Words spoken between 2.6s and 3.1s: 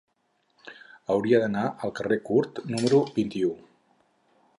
número